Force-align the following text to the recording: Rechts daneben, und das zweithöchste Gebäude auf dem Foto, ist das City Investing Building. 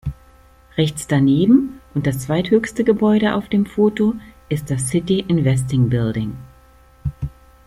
Rechts 0.77 1.05
daneben, 1.05 1.79
und 1.93 2.07
das 2.07 2.17
zweithöchste 2.21 2.83
Gebäude 2.83 3.35
auf 3.35 3.49
dem 3.49 3.67
Foto, 3.67 4.15
ist 4.49 4.71
das 4.71 4.89
City 4.89 5.19
Investing 5.19 5.89
Building. 5.91 6.35